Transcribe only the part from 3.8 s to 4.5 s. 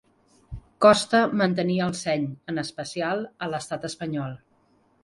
espanyol.